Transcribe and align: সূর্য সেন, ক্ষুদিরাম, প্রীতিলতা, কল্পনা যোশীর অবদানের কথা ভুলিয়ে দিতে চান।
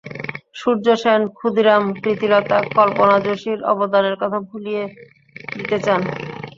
সূর্য 0.55 0.85
সেন, 1.01 1.21
ক্ষুদিরাম, 1.37 1.83
প্রীতিলতা, 2.01 2.57
কল্পনা 2.75 3.15
যোশীর 3.25 3.59
অবদানের 3.71 4.15
কথা 4.21 4.39
ভুলিয়ে 4.49 4.83
দিতে 5.55 5.77
চান। 5.85 6.01